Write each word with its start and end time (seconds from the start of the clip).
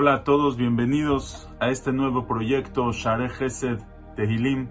Hola 0.00 0.14
a 0.14 0.22
todos, 0.22 0.56
bienvenidos 0.56 1.50
a 1.58 1.70
este 1.70 1.92
nuevo 1.92 2.28
proyecto 2.28 2.92
Share 2.92 3.28
Gesed 3.30 3.80
Tehilim. 4.14 4.68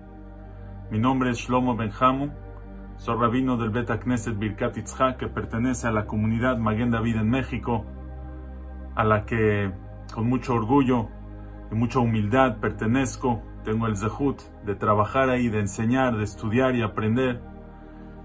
Mi 0.89 1.00
nombre 1.00 1.32
es 1.32 1.39
Shlomo 1.39 1.76
Benjamu, 1.76 2.30
soy 2.96 3.18
rabino 3.18 3.58
del 3.58 3.71
Beta 3.71 4.00
Knesset 4.00 4.40
Birkat 4.40 4.77
Itzhak, 4.77 5.18
que 5.18 5.27
pertenece 5.27 5.86
a 5.86 5.91
la 5.91 6.05
comunidad 6.05 6.58
Maguen 6.59 6.91
David 6.91 7.18
en 7.18 7.30
México, 7.30 7.84
a 8.95 9.04
la 9.04 9.26
que 9.26 9.70
con 10.13 10.30
mucho 10.30 10.54
orgullo 10.54 11.09
y 11.73 11.75
mucha 11.75 12.00
humildad 12.00 12.59
pertenezco. 12.62 13.44
Tengo 13.66 13.88
el 13.88 13.98
zehut 13.98 14.39
de 14.64 14.75
trabajar 14.75 15.30
ahí, 15.30 15.50
de 15.50 15.59
enseñar, 15.59 16.16
de 16.16 16.23
estudiar 16.23 16.73
y 16.73 16.84
aprender. 16.84 17.41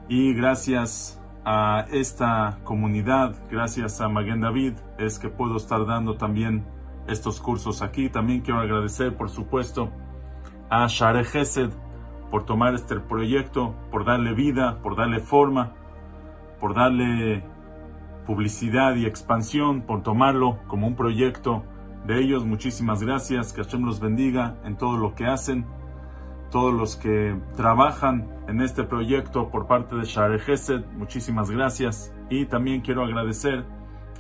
Y 0.09 0.35
gracias 0.35 1.21
a 1.45 1.85
esta 1.91 2.61
comunidad, 2.63 3.35
gracias 3.51 4.01
a 4.01 4.09
Maguen 4.09 4.41
David, 4.41 4.75
es 4.99 5.19
que 5.19 5.29
puedo 5.29 5.57
estar 5.57 5.85
dando 5.85 6.17
también 6.17 6.65
estos 7.07 7.41
cursos 7.41 7.83
aquí. 7.83 8.09
También 8.09 8.41
quiero 8.41 8.61
agradecer, 8.61 9.17
por 9.17 9.31
supuesto, 9.31 9.91
a 10.71 10.87
Share 10.87 11.25
Gesed 11.25 11.71
por 12.31 12.45
tomar 12.45 12.75
este 12.75 12.99
proyecto, 12.99 13.75
por 13.91 14.05
darle 14.05 14.33
vida, 14.33 14.79
por 14.83 14.97
darle 14.97 15.21
forma, 15.21 15.73
por 16.61 16.75
darle 16.75 17.45
publicidad 18.27 18.97
y 18.97 19.05
expansión, 19.05 19.83
por 19.83 20.03
tomarlo 20.03 20.61
como 20.67 20.87
un 20.87 20.97
proyecto 20.97 21.65
de 22.07 22.21
ellos. 22.21 22.47
Muchísimas 22.47 23.03
gracias, 23.03 23.53
que 23.53 23.63
Hashem 23.63 23.85
los 23.85 24.01
bendiga 24.01 24.57
en 24.65 24.77
todo 24.77 24.97
lo 24.97 25.15
que 25.15 25.27
hacen, 25.27 25.67
todos 26.51 26.73
los 26.73 26.97
que 26.97 27.39
trabajan 27.57 28.29
en 28.47 28.61
este 28.61 28.85
proyecto 28.85 29.51
por 29.51 29.67
parte 29.67 29.97
de 29.97 30.05
Share 30.05 30.39
Gesed, 30.39 30.85
muchísimas 30.97 31.51
gracias. 31.51 32.15
Y 32.31 32.47
también 32.47 32.81
quiero 32.81 33.05
agradecer 33.05 33.65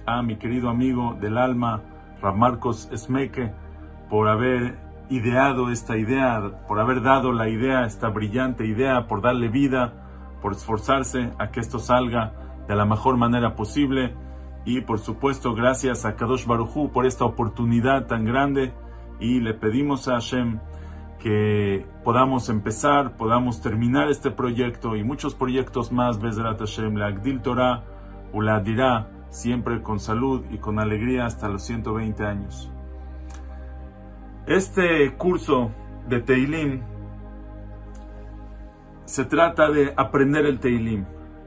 a 0.06 0.22
mi 0.22 0.36
querido 0.36 0.69
amigo 0.69 1.16
del 1.20 1.38
alma, 1.38 1.83
Marcos 2.31 2.89
Esmeque, 2.92 3.53
por 4.09 4.28
haber 4.28 4.78
ideado 5.11 5.70
esta 5.70 5.97
idea, 5.97 6.65
por 6.69 6.78
haber 6.78 7.03
dado 7.03 7.33
la 7.33 7.48
idea, 7.48 7.84
esta 7.84 8.09
brillante 8.11 8.65
idea, 8.65 9.09
por 9.09 9.23
darle 9.23 9.48
vida, 9.48 9.95
por 10.41 10.53
esforzarse 10.53 11.33
a 11.39 11.50
que 11.50 11.61
esto 11.61 11.78
salga 11.81 12.34
de 12.69 12.77
la 12.77 12.84
mejor 12.84 13.17
manera 13.17 13.56
posible. 13.56 14.15
Y 14.65 14.83
por 14.83 15.00
supuesto, 15.00 15.55
gracias 15.55 16.05
a 16.05 16.15
Kadosh 16.15 16.47
Baruchu 16.47 16.93
por 16.93 17.06
esta 17.06 17.25
oportunidad 17.25 18.06
tan 18.06 18.25
grande. 18.25 18.73
Y 19.19 19.41
le 19.41 19.55
pedimos 19.55 20.09
a 20.09 20.12
Hashem 20.12 20.61
que 21.19 21.87
podamos 22.03 22.48
empezar, 22.48 23.17
podamos 23.17 23.61
terminar 23.61 24.09
este 24.09 24.31
proyecto 24.31 24.97
y 24.97 25.05
muchos 25.05 25.34
proyectos 25.34 25.93
más, 25.93 26.20
Bezrat 26.20 26.59
Hashem, 26.59 26.97
la 26.97 27.06
Agdil 27.06 27.41
Torah, 27.41 27.84
la 28.34 28.61
Dirá, 28.61 29.09
siempre 29.33 29.83
con 29.83 29.98
salud 29.98 30.44
y 30.50 30.58
con 30.58 30.78
alegría 30.78 31.27
hasta 31.27 31.48
los 31.48 31.62
120 31.62 32.25
años. 32.25 32.70
Este 34.47 35.14
curso 35.14 35.70
de 36.08 36.20
Teilim 36.20 36.83
se 39.06 39.25
trata 39.25 39.70
de 39.70 39.94
aprender 39.97 40.44
el 40.47 40.60
Teilim, 40.60 41.06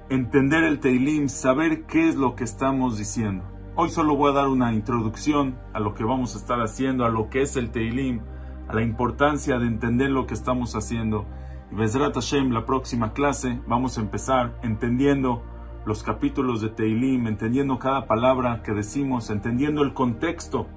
entender 0.09 0.63
el 0.63 0.79
Teilim, 0.79 1.29
saber 1.29 1.85
qué 1.85 2.09
es 2.09 2.15
lo 2.15 2.35
que 2.35 2.43
estamos 2.43 2.97
diciendo. 2.97 3.43
Hoy 3.75 3.89
solo 3.89 4.15
voy 4.15 4.31
a 4.31 4.35
dar 4.35 4.47
una 4.47 4.73
introducción 4.73 5.55
a 5.73 5.79
lo 5.79 5.93
que 5.93 6.03
vamos 6.03 6.35
a 6.35 6.39
estar 6.39 6.61
haciendo, 6.61 7.05
a 7.05 7.09
lo 7.09 7.29
que 7.29 7.43
es 7.43 7.55
el 7.55 7.69
Teilim, 7.69 8.21
a 8.67 8.73
la 8.73 8.81
importancia 8.81 9.59
de 9.59 9.67
entender 9.67 10.09
lo 10.09 10.25
que 10.25 10.33
estamos 10.33 10.75
haciendo. 10.75 11.25
Y 11.71 11.75
Bezrat 11.75 12.15
Hashem, 12.15 12.51
la 12.51 12.65
próxima 12.65 13.13
clase, 13.13 13.59
vamos 13.67 13.97
a 13.97 14.01
empezar 14.01 14.57
entendiendo 14.63 15.43
los 15.85 16.03
capítulos 16.03 16.61
de 16.61 16.69
Teilim, 16.69 17.27
entendiendo 17.27 17.77
cada 17.77 18.07
palabra 18.07 18.63
que 18.63 18.73
decimos, 18.73 19.29
entendiendo 19.29 19.83
el 19.83 19.93
contexto 19.93 20.67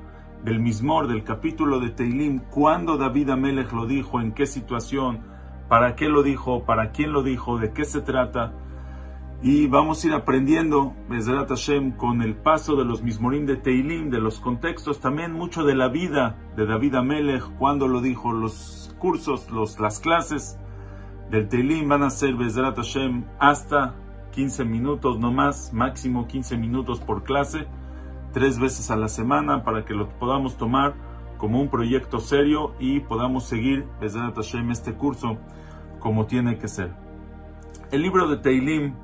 del 0.45 0.61
Mismor, 0.61 1.09
del 1.09 1.25
capítulo 1.25 1.81
de 1.81 1.91
Teilim, 1.91 2.41
cuándo 2.51 2.99
David 2.99 3.31
Amelech 3.31 3.73
lo 3.73 3.87
dijo, 3.87 4.21
en 4.21 4.33
qué 4.33 4.47
situación, 4.47 5.21
para 5.69 5.97
qué 5.97 6.09
lo 6.09 6.23
dijo, 6.23 6.65
para 6.65 6.93
quién 6.93 7.13
lo 7.13 7.23
dijo, 7.23 7.59
de 7.59 7.73
qué 7.73 7.85
se 7.85 8.03
trata. 8.03 8.53
Y 9.43 9.67
vamos 9.67 10.03
a 10.03 10.09
ir 10.09 10.15
aprendiendo, 10.15 10.95
Bezrat 11.09 11.49
Hashem, 11.49 11.93
con 11.93 12.23
el 12.23 12.37
paso 12.37 12.77
de 12.77 12.85
los 12.85 13.03
Mismorim 13.03 13.47
de 13.47 13.57
Teilim, 13.57 14.11
de 14.11 14.21
los 14.21 14.41
contextos, 14.41 15.01
también 15.01 15.33
mucho 15.33 15.65
de 15.65 15.75
la 15.75 15.89
vida 15.89 16.37
de 16.57 16.67
David 16.67 16.97
Amelech, 16.97 17.45
cuándo 17.57 17.89
lo 17.89 18.01
dijo, 18.01 18.33
los 18.33 18.95
cursos, 18.99 19.51
los, 19.51 19.81
las 19.81 20.01
clases 20.01 20.59
del 21.31 21.49
Teilim 21.49 21.89
van 21.89 22.03
a 22.03 22.11
ser 22.11 22.35
Bezrat 22.35 22.77
Hashem 22.77 23.25
hasta 23.39 23.95
15 24.39 24.65
minutos 24.67 25.19
no 25.19 25.33
más, 25.33 25.73
máximo 25.73 26.29
15 26.29 26.59
minutos 26.59 27.01
por 27.01 27.25
clase, 27.25 27.67
tres 28.33 28.61
veces 28.61 28.89
a 28.93 28.95
la 28.95 29.09
semana 29.09 29.65
para 29.65 29.85
que 29.85 29.95
lo 29.95 30.09
podamos 30.11 30.57
tomar 30.57 30.95
como 31.39 31.61
un 31.61 31.69
proyecto 31.69 32.21
serio 32.21 32.73
y 32.79 33.01
podamos 33.01 33.47
seguir 33.47 33.89
desde 34.01 34.21
Hashem 34.21 34.71
este 34.71 34.95
curso 34.95 35.39
como 35.99 36.27
tiene 36.27 36.57
que 36.57 36.69
ser. 36.69 36.93
El 37.91 38.03
libro 38.03 38.29
de 38.29 38.37
Teilim, 38.37 38.95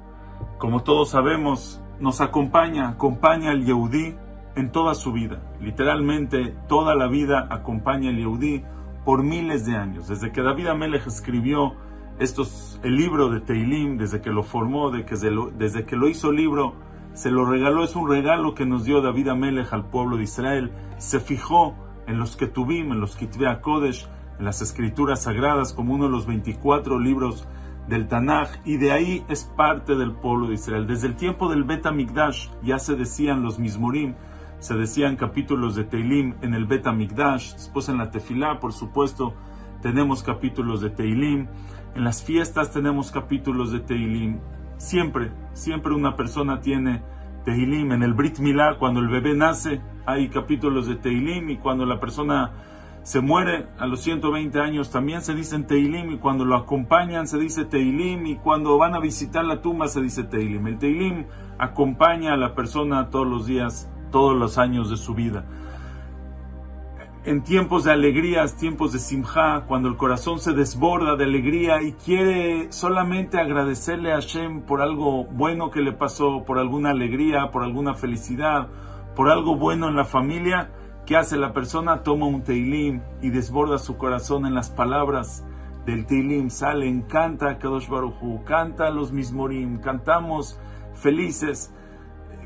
como 0.59 0.85
todos 0.85 1.11
sabemos, 1.11 1.83
nos 1.99 2.21
acompaña, 2.21 2.91
acompaña 2.91 3.51
al 3.51 3.65
Yehudí 3.65 4.15
en 4.55 4.71
toda 4.71 4.95
su 4.95 5.11
vida. 5.11 5.43
Literalmente 5.61 6.55
toda 6.69 6.95
la 6.95 7.09
vida 7.09 7.49
acompaña 7.51 8.11
al 8.11 8.19
Yehudí 8.19 8.63
por 9.05 9.25
miles 9.25 9.67
de 9.67 9.75
años. 9.75 10.07
Desde 10.07 10.31
que 10.31 10.43
David 10.43 10.69
Amelech 10.69 11.09
escribió 11.09 11.75
estos, 12.19 12.81
el 12.83 12.97
libro 12.97 13.29
de 13.29 13.41
Teilim, 13.41 13.99
desde 13.99 14.21
que 14.21 14.31
lo 14.31 14.43
formó, 14.43 14.91
de 14.91 15.05
que 15.05 15.17
desde 15.17 15.85
que 15.85 15.97
lo 15.97 16.09
hizo 16.09 16.33
libro, 16.33 16.75
se 17.13 17.31
lo 17.31 17.45
regaló, 17.45 17.85
es 17.85 17.95
un 17.97 18.09
regalo 18.09 18.55
que 18.55 18.67
nos 18.67 18.85
dio 18.85 19.01
David 19.01 19.29
Amelech 19.29 19.73
al 19.73 19.87
pueblo 19.87 20.17
de 20.17 20.25
Israel. 20.25 20.73
Se 20.99 21.21
fijó 21.21 21.75
en 22.07 22.19
los 22.19 22.37
que 22.37 22.47
tuvimos, 22.47 22.95
en 22.95 23.01
los 23.01 23.17
Kitvea 23.17 23.61
Kodesh, 23.61 24.09
en 24.39 24.45
las 24.45 24.63
escrituras 24.63 25.23
sagradas, 25.23 25.73
como 25.73 25.95
uno 25.95 26.05
de 26.05 26.11
los 26.11 26.27
24 26.27 26.99
libros 26.99 27.47
del 27.89 28.09
Tanaj, 28.09 28.49
y 28.65 28.79
de 28.79 28.93
ahí 28.93 29.25
es 29.29 29.45
parte 29.45 29.95
del 29.95 30.13
pueblo 30.13 30.49
de 30.49 30.55
Israel. 30.55 30.87
Desde 30.87 31.07
el 31.07 31.17
tiempo 31.17 31.49
del 31.49 31.65
Bet 31.65 31.91
Mikdash 31.91 32.49
ya 32.63 32.79
se 32.79 32.97
decían 32.97 33.43
los 33.43 33.59
Mismorim, 33.59 34.15
se 34.59 34.75
decían 34.75 35.17
capítulos 35.17 35.75
de 35.75 35.85
Teilim 35.85 36.35
en 36.41 36.55
el 36.55 36.65
Bet 36.65 36.87
Mikdash, 36.87 37.53
después 37.53 37.89
en 37.89 37.99
la 37.99 38.11
Tefilá, 38.11 38.59
por 38.59 38.73
supuesto, 38.73 39.35
tenemos 39.83 40.23
capítulos 40.23 40.81
de 40.81 40.91
Teilim, 40.91 41.47
en 41.95 42.05
las 42.05 42.23
fiestas 42.23 42.73
tenemos 42.73 43.11
capítulos 43.11 43.73
de 43.73 43.81
Teilim, 43.81 44.39
siempre, 44.79 45.33
siempre 45.53 45.95
una 45.95 46.17
persona 46.17 46.61
tiene 46.61 47.03
Tehilim. 47.45 47.93
En 47.93 48.03
el 48.03 48.15
Brit 48.15 48.39
Milá, 48.39 48.79
cuando 48.79 49.01
el 49.01 49.09
bebé 49.09 49.35
nace, 49.35 49.81
hay 50.07 50.29
capítulos 50.29 50.87
de 50.87 50.97
Tehilim. 50.97 51.51
Y 51.51 51.59
cuando 51.59 51.87
la 51.87 52.01
persona 52.01 52.53
se 53.03 53.21
muere 53.21 53.67
a 53.79 53.87
los 53.87 54.01
120 54.01 54.59
años 54.61 54.91
también 54.91 55.21
se 55.21 55.35
dicen 55.35 55.67
Teilim 55.67 56.13
y 56.13 56.17
cuando 56.17 56.47
lo 56.47 56.57
acompañan 56.57 57.29
se 57.29 57.39
dice 57.39 57.67
Teilim 57.67 58.25
y 58.25 58.37
cuando 58.37 58.79
van 58.79 58.95
a 58.95 58.99
visitar 58.99 59.45
la 59.45 59.61
tumba 59.61 59.89
se 59.89 60.01
dice 60.01 60.25
Teilim. 60.25 60.67
El 60.67 60.79
Teilim 60.79 61.27
acompaña 61.59 62.33
a 62.33 62.39
la 62.39 62.55
persona 62.55 63.11
todos 63.11 63.27
los 63.27 63.47
días, 63.47 63.91
todos 64.11 64.35
los 64.35 64.57
años 64.57 64.89
de 64.89 64.97
su 64.97 65.15
vida 65.15 65.45
en 67.27 67.43
tiempos 67.43 67.85
de 67.85 67.93
alegrías, 67.93 68.57
tiempos 68.57 68.93
de 68.93 68.99
simja, 68.99 69.65
cuando 69.67 69.89
el 69.89 69.97
corazón 69.97 70.41
se 70.41 70.53
desborda 70.53 71.17
de 71.17 71.25
alegría 71.25 71.83
y 71.83 71.93
quiere 71.93 72.71
solamente 72.71 73.39
agradecerle 73.39 74.13
a 74.13 74.17
Hashem 74.17 74.63
por 74.63 74.83
algo 74.83 75.25
bueno 75.25 75.71
que 75.71 75.81
le 75.81 75.93
pasó, 75.93 76.45
por 76.45 76.59
alguna 76.59 76.91
alegría, 76.91 77.51
por 77.51 77.63
alguna 77.63 77.95
felicidad, 77.95 78.69
por 79.17 79.31
algo 79.31 79.57
bueno 79.57 79.89
en 79.89 79.97
la 79.97 80.05
familia, 80.05 80.71
¿qué 81.07 81.17
hace 81.17 81.39
la 81.39 81.55
persona? 81.55 82.03
Toma 82.03 82.27
un 82.27 82.43
teilim 82.43 83.01
y 83.23 83.31
desborda 83.31 83.79
su 83.79 83.97
corazón 83.97 84.45
en 84.45 84.55
las 84.55 84.69
palabras 84.69 85.47
del 85.87 86.05
teilim, 86.05 86.51
salen, 86.51 87.03
canta 87.03 87.59
Kadosh 87.59 87.89
Baruchu, 87.89 88.45
canta 88.45 88.91
los 88.91 89.13
mismorim, 89.13 89.81
cantamos 89.81 90.59
felices 90.95 91.74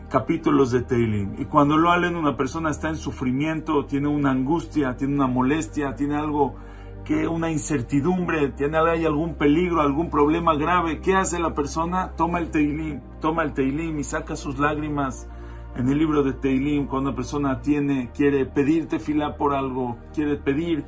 capítulos 0.09 0.71
de 0.71 0.83
Teilim. 0.83 1.35
Y 1.39 1.45
cuando 1.45 1.77
lo 1.77 1.91
halen, 1.91 2.17
una 2.17 2.37
persona 2.37 2.71
está 2.71 2.89
en 2.89 2.97
sufrimiento, 2.97 3.85
tiene 3.85 4.09
una 4.09 4.31
angustia, 4.31 4.97
tiene 4.97 5.15
una 5.15 5.27
molestia, 5.27 5.95
tiene 5.95 6.17
algo 6.17 6.57
que 7.05 7.27
una 7.27 7.51
incertidumbre, 7.51 8.49
tiene 8.49 8.79
hay 8.79 9.07
algún 9.07 9.35
peligro, 9.35 9.81
algún 9.81 10.11
problema 10.11 10.55
grave. 10.57 11.01
¿Qué 11.01 11.15
hace 11.15 11.39
la 11.39 11.55
persona? 11.55 12.13
Toma 12.17 12.39
el 12.39 12.51
Teilim, 12.51 13.01
toma 13.21 13.45
el 13.45 13.55
Teilim 13.55 13.99
y 13.99 14.05
saca 14.05 14.37
sus 14.37 14.59
lágrimas. 14.59 15.29
En 15.77 15.89
el 15.89 15.99
libro 15.99 16.23
de 16.23 16.33
Teilim, 16.33 16.87
cuando 16.87 17.11
una 17.11 17.17
persona 17.17 17.61
tiene, 17.61 18.11
quiere 18.15 18.47
pedirte 18.47 18.99
fila 18.99 19.37
por 19.37 19.55
algo, 19.55 19.97
quiere 20.13 20.37
pedir, 20.37 20.85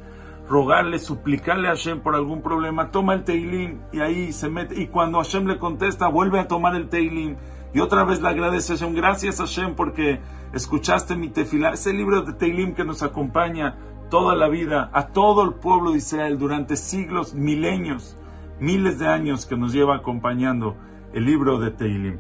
rogarle, 0.49 0.99
suplicarle 0.99 1.69
a 1.69 1.73
Hashem 1.73 2.01
por 2.01 2.17
algún 2.17 2.43
problema, 2.43 2.91
toma 2.91 3.15
el 3.15 3.25
Teilim 3.25 3.79
y 3.93 4.01
ahí 4.01 4.33
se 4.33 4.51
mete. 4.51 4.81
Y 4.81 4.89
cuando 4.89 5.19
Hashem 5.19 5.47
le 5.47 5.59
contesta, 5.59 6.09
vuelve 6.09 6.41
a 6.41 6.49
tomar 6.49 6.75
el 6.75 6.89
Teilim 6.89 7.37
y 7.73 7.81
otra 7.81 8.05
vez 8.05 8.21
le 8.21 8.29
agradece 8.29 8.73
a 8.73 8.77
Hashem. 8.77 8.95
Gracias 8.95 9.39
Hashem 9.39 9.75
porque 9.75 10.21
escuchaste 10.53 11.17
mi 11.17 11.29
tefilá. 11.29 11.73
Ese 11.73 11.93
libro 11.93 12.23
de 12.23 12.33
Teilim 12.33 12.75
que 12.75 12.85
nos 12.85 13.03
acompaña 13.03 13.77
toda 14.11 14.35
la 14.35 14.49
vida, 14.49 14.91
a 14.93 15.09
todo 15.09 15.45
el 15.45 15.55
pueblo 15.55 15.93
de 15.93 15.99
Israel 15.99 16.39
durante 16.39 16.77
siglos, 16.77 17.33
milenios, 17.33 18.17
miles 18.59 18.99
de 18.99 19.07
años 19.07 19.47
que 19.47 19.57
nos 19.57 19.73
lleva 19.73 19.97
acompañando 19.97 20.77
el 21.13 21.25
libro 21.25 21.59
de 21.59 21.71
Teilim. 21.71 22.19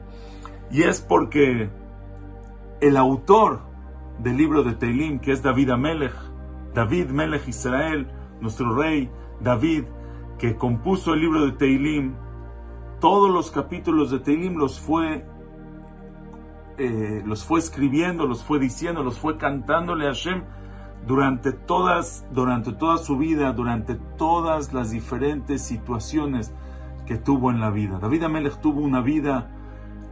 Y 0.70 0.82
es 0.82 1.00
porque 1.00 1.68
el 2.80 2.96
autor 2.96 3.60
del 4.20 4.36
libro 4.36 4.62
de 4.62 4.74
Teilim, 4.74 5.18
que 5.18 5.32
es 5.32 5.42
David 5.42 5.70
Amelech, 5.70 6.14
David 6.74 7.08
Melech 7.08 7.48
Israel, 7.48 8.06
nuestro 8.40 8.74
rey 8.74 9.10
David, 9.40 9.84
que 10.38 10.56
compuso 10.56 11.14
el 11.14 11.20
libro 11.20 11.44
de 11.44 11.52
Teilim, 11.52 12.14
todos 13.00 13.30
los 13.30 13.50
capítulos 13.50 14.10
de 14.10 14.20
Teilim 14.20 14.56
los 14.56 14.78
fue, 14.78 15.26
eh, 16.82 17.22
los 17.26 17.44
fue 17.44 17.58
escribiendo, 17.60 18.26
los 18.26 18.42
fue 18.42 18.58
diciendo, 18.58 19.02
los 19.02 19.18
fue 19.18 19.36
cantándole 19.36 20.06
a 20.06 20.14
Hashem 20.14 20.44
durante 21.06 21.52
todas, 21.52 22.26
durante 22.32 22.72
toda 22.72 22.96
su 22.96 23.18
vida, 23.18 23.52
durante 23.52 23.96
todas 24.16 24.72
las 24.72 24.90
diferentes 24.90 25.60
situaciones 25.60 26.54
que 27.04 27.18
tuvo 27.18 27.50
en 27.50 27.60
la 27.60 27.68
vida. 27.68 27.98
David 27.98 28.22
Amelech 28.22 28.62
tuvo 28.62 28.80
una 28.80 29.02
vida 29.02 29.50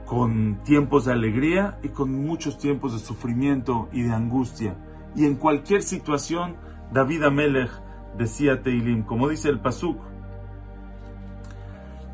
con 0.05 0.63
tiempos 0.63 1.07
de 1.07 1.13
alegría 1.13 1.79
y 1.83 1.89
con 1.89 2.13
muchos 2.27 2.59
tiempos 2.59 2.93
de 2.93 2.99
sufrimiento 2.99 3.89
y 3.91 4.03
de 4.03 4.13
angustia. 4.13 4.77
Y 5.17 5.25
en 5.25 5.37
cualquier 5.37 5.83
situación, 5.83 6.57
David 6.93 7.23
Amelech 7.23 7.71
decía 8.19 8.61
Teilim, 8.61 9.05
como 9.05 9.27
dice 9.27 9.49
el 9.49 9.59
Pasuk, 9.59 9.97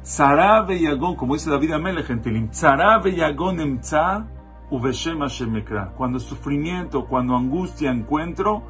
Tzara 0.05 0.65
Yagón, 0.73 1.17
como 1.17 1.35
dice 1.35 1.51
David 1.51 1.73
Amelech 1.73 2.09
en 2.11 2.23
Teilim, 2.23 2.51
Tzara 2.51 3.03
Yagón 3.03 3.59
emtza 3.59 4.29
uveshem 4.71 5.21
Hashemekra. 5.21 5.93
Cuando 5.97 6.19
sufrimiento, 6.19 7.07
cuando 7.07 7.37
angustia 7.37 7.91
encuentro, 7.91 8.63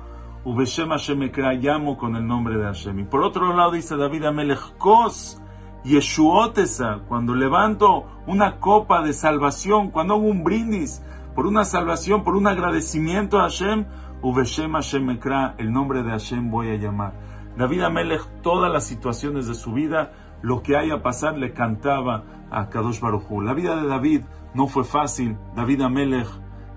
uveshem 0.44 0.91
Hashemekra, 0.91 1.55
llamo 1.55 1.96
con 1.96 2.17
el 2.17 2.26
nombre 2.26 2.58
de 2.58 2.64
Hashem. 2.64 3.00
Y 3.00 3.05
por 3.05 3.23
otro 3.23 3.55
lado 3.56 3.73
dice 3.73 3.96
David 3.96 4.25
Amelech, 4.25 4.76
Kos 4.79 5.41
Yeshuotesa, 5.85 7.00
cuando 7.08 7.35
levanto 7.35 8.06
una 8.26 8.58
copa 8.58 9.02
de 9.02 9.12
salvación, 9.12 9.91
cuando 9.91 10.14
hago 10.14 10.25
un 10.25 10.43
brindis 10.43 11.02
por 11.35 11.46
una 11.46 11.64
salvación, 11.64 12.25
por 12.25 12.37
un 12.37 12.46
agradecimiento 12.46 13.38
a 13.38 13.43
Hashem, 13.43 13.85
Uveshem 14.23 14.73
Hashem 14.73 15.19
el 15.58 15.73
nombre 15.73 16.02
de 16.02 16.11
Hashem 16.11 16.50
voy 16.50 16.70
a 16.70 16.76
llamar. 16.76 17.12
David 17.58 17.82
Amelech, 17.82 18.23
todas 18.41 18.73
las 18.73 18.87
situaciones 18.87 19.46
de 19.46 19.55
su 19.55 19.73
vida, 19.73 20.12
lo 20.44 20.62
que 20.62 20.76
haya 20.76 21.02
pasar, 21.02 21.38
le 21.38 21.55
cantaba 21.55 22.46
a 22.50 22.69
Kadosh 22.69 23.00
Baruchu. 23.00 23.41
La 23.41 23.55
vida 23.55 23.81
de 23.81 23.88
David 23.88 24.25
no 24.52 24.69
fue 24.69 24.85
fácil. 24.85 25.38
David 25.56 25.81
Amelech 25.81 26.29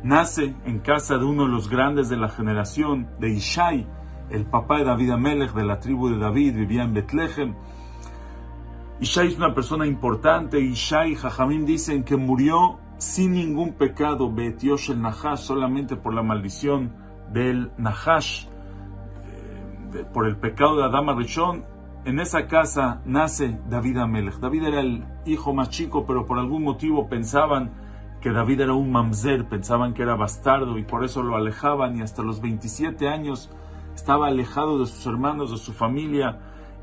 nace 0.03 0.55
en 0.63 0.79
casa 0.79 1.17
de 1.17 1.25
uno 1.25 1.43
de 1.43 1.49
los 1.49 1.69
grandes 1.69 2.07
de 2.07 2.15
la 2.15 2.29
generación, 2.29 3.09
de 3.19 3.29
Ishai, 3.29 3.85
el 4.29 4.45
papá 4.45 4.77
de 4.77 4.85
David 4.85 5.11
Amelech, 5.11 5.51
de 5.51 5.65
la 5.65 5.81
tribu 5.81 6.07
de 6.07 6.17
David, 6.17 6.55
vivía 6.55 6.83
en 6.83 6.93
Betlehem. 6.93 7.55
Ishai 9.01 9.27
es 9.27 9.37
una 9.37 9.53
persona 9.53 9.85
importante. 9.85 10.61
Ishai 10.61 11.11
y 11.11 11.15
Jajamim 11.15 11.65
dicen 11.65 12.05
que 12.05 12.15
murió 12.15 12.79
sin 12.99 13.33
ningún 13.33 13.73
pecado, 13.73 14.31
Betiosh 14.31 14.91
el 14.91 15.01
Nahash, 15.01 15.39
solamente 15.39 15.97
por 15.97 16.13
la 16.13 16.23
maldición 16.23 16.93
del 17.33 17.69
Nahash, 17.77 18.45
eh, 19.93 20.05
por 20.13 20.25
el 20.25 20.37
pecado 20.37 20.77
de 20.77 20.85
Adama 20.85 21.13
Rishon. 21.15 21.75
En 22.07 22.19
esa 22.19 22.47
casa 22.47 23.01
nace 23.05 23.59
David 23.69 23.97
Amelech. 23.97 24.39
David 24.39 24.63
era 24.63 24.79
el 24.79 25.03
hijo 25.25 25.53
más 25.53 25.69
chico, 25.69 26.05
pero 26.07 26.25
por 26.25 26.39
algún 26.39 26.63
motivo 26.63 27.07
pensaban 27.07 27.71
que 28.21 28.31
David 28.31 28.61
era 28.61 28.73
un 28.73 28.91
mamzer, 28.91 29.47
pensaban 29.47 29.93
que 29.93 30.01
era 30.01 30.15
bastardo 30.15 30.79
y 30.79 30.83
por 30.83 31.03
eso 31.03 31.21
lo 31.21 31.35
alejaban 31.35 31.97
y 31.97 32.01
hasta 32.01 32.23
los 32.23 32.41
27 32.41 33.07
años 33.07 33.51
estaba 33.93 34.27
alejado 34.27 34.79
de 34.79 34.87
sus 34.87 35.05
hermanos, 35.05 35.51
de 35.51 35.57
su 35.57 35.73
familia 35.73 36.39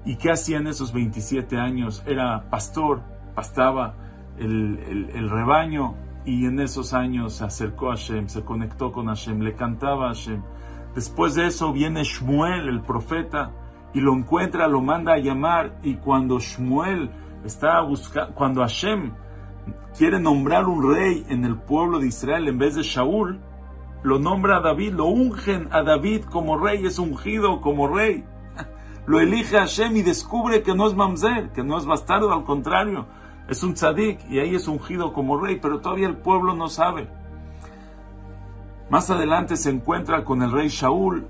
¿Y 0.06 0.16
qué 0.16 0.30
hacía 0.30 0.58
en 0.58 0.66
esos 0.66 0.92
27 0.92 1.56
años? 1.56 2.02
Era 2.06 2.50
pastor, 2.50 3.02
pastaba 3.34 3.94
el, 4.38 5.30
rebaño 5.30 5.94
y 6.26 6.44
en 6.44 6.60
esos 6.60 6.92
años 6.92 7.34
se 7.34 7.44
acercó 7.44 7.90
a 7.90 7.96
Hashem, 7.96 8.28
se 8.28 8.44
conectó 8.44 8.92
con 8.92 9.06
Hashem, 9.06 9.40
le 9.40 9.54
cantaba 9.54 10.06
a 10.06 10.08
Hashem. 10.08 10.42
Después 10.94 11.34
de 11.34 11.46
eso 11.46 11.72
viene 11.72 12.04
Shmuel, 12.04 12.68
el 12.68 12.82
profeta, 12.82 13.50
y 13.94 14.00
lo 14.00 14.12
encuentra, 14.12 14.68
lo 14.68 14.82
manda 14.82 15.14
a 15.14 15.18
llamar 15.18 15.78
y 15.82 15.94
cuando 15.94 16.40
Shmuel 16.40 17.10
está 17.44 17.80
buscando, 17.80 18.34
cuando 18.34 18.60
Hashem 18.60 19.12
quiere 19.96 20.18
nombrar 20.18 20.66
un 20.66 20.94
rey 20.94 21.24
en 21.28 21.44
el 21.44 21.56
pueblo 21.56 22.00
de 22.00 22.08
Israel 22.08 22.48
en 22.48 22.58
vez 22.58 22.74
de 22.74 22.82
Shaul, 22.82 23.40
lo 24.02 24.18
nombra 24.18 24.58
a 24.58 24.60
David, 24.60 24.94
lo 24.94 25.06
ungen 25.06 25.68
a 25.70 25.82
David 25.82 26.24
como 26.24 26.58
rey, 26.58 26.84
es 26.84 26.98
ungido 26.98 27.60
como 27.60 27.88
rey 27.88 28.24
lo 29.06 29.20
elige 29.20 29.58
Hashem 29.58 29.96
y 29.96 30.02
descubre 30.02 30.62
que 30.62 30.74
no 30.74 30.86
es 30.86 30.94
mamzer, 30.94 31.50
que 31.52 31.62
no 31.62 31.78
es 31.78 31.86
bastardo, 31.86 32.32
al 32.32 32.44
contrario, 32.44 33.06
es 33.48 33.62
un 33.62 33.74
tzadik 33.74 34.18
y 34.30 34.38
ahí 34.38 34.54
es 34.54 34.68
ungido 34.68 35.12
como 35.12 35.38
rey, 35.38 35.58
pero 35.60 35.80
todavía 35.80 36.08
el 36.08 36.16
pueblo 36.16 36.54
no 36.54 36.68
sabe. 36.68 37.08
Más 38.90 39.10
adelante 39.10 39.56
se 39.56 39.70
encuentra 39.70 40.24
con 40.24 40.42
el 40.42 40.50
rey 40.50 40.68
Shaul, 40.68 41.26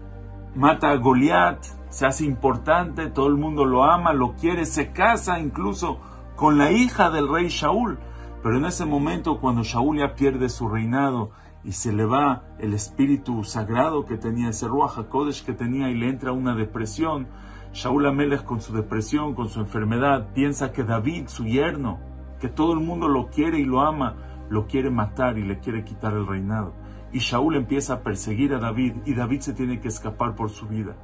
mata 0.55 0.90
a 0.90 0.96
Goliat, 0.96 1.64
se 1.94 2.06
hace 2.06 2.25
importante, 2.25 3.06
todo 3.06 3.29
el 3.29 3.37
mundo 3.37 3.64
lo 3.64 3.85
ama, 3.85 4.12
lo 4.12 4.35
quiere, 4.35 4.67
se 4.67 4.91
casa 4.91 5.38
incluso 5.38 6.00
con 6.35 6.58
la 6.58 6.73
hija 6.73 7.08
del 7.08 7.29
rey 7.29 7.46
Shaul. 7.46 8.00
Pero 8.43 8.58
en 8.58 8.64
ese 8.64 8.85
momento, 8.85 9.38
cuando 9.38 9.62
Shaul 9.62 9.99
ya 9.99 10.17
pierde 10.17 10.49
su 10.49 10.69
reinado 10.69 11.31
y 11.62 11.70
se 11.70 11.93
le 11.93 12.05
va 12.05 12.43
el 12.58 12.75
espíritu 12.75 13.44
sagrado 13.44 14.06
que 14.06 14.17
tenía, 14.17 14.49
ese 14.49 14.67
Ruach 14.67 14.99
HaKodesh 14.99 15.44
que 15.44 15.52
tenía 15.52 15.88
y 15.88 15.94
le 15.94 16.08
entra 16.08 16.32
una 16.32 16.56
depresión, 16.56 17.29
Shaul 17.73 18.06
Amelech 18.06 18.43
con 18.43 18.61
su 18.61 18.73
depresión, 18.73 19.37
con 19.37 19.49
su 19.49 19.61
enfermedad, 19.61 20.31
piensa 20.35 20.73
que 20.73 20.82
David, 20.82 21.29
su 21.29 21.44
yerno, 21.44 22.00
que 22.40 22.49
todo 22.49 22.73
el 22.73 22.81
mundo 22.81 23.06
lo 23.06 23.29
quiere 23.29 23.61
y 23.61 23.64
lo 23.64 23.82
ama, 23.82 24.17
lo 24.49 24.67
quiere 24.67 24.90
matar 24.90 25.38
y 25.38 25.44
le 25.44 25.61
quiere 25.61 25.85
quitar 25.85 26.14
el 26.14 26.26
reinado. 26.26 26.75
Y 27.12 27.20
Shaul 27.20 27.55
empieza 27.55 27.94
a 27.94 28.00
perseguir 28.00 28.52
a 28.52 28.58
David 28.58 28.94
y 29.06 29.14
David 29.14 29.43
se 29.43 29.55
tiene 29.55 29.79
que 29.79 29.87
escapar 29.87 30.35
por 30.35 30.50
su 30.50 30.67
vida. 30.67 30.97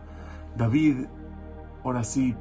David, 0.57 1.07
ahora 1.85 2.05
sí, 2.05 2.35